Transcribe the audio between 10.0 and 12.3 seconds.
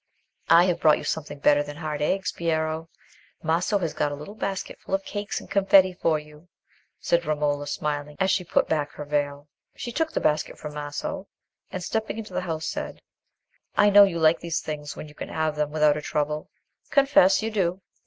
the basket from Maso, and stepping